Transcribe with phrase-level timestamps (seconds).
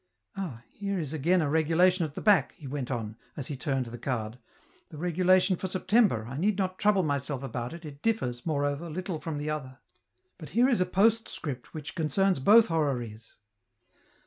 [0.35, 3.85] "Ah, here is again a regulation at the back," he went on, as he turned
[3.85, 4.39] the card,"
[4.89, 9.19] the regulation for September, I need not trouble myself about it, it differs, moreover, little
[9.21, 9.77] from the other;
[10.39, 13.35] but here is a postcript which concerns both horaries."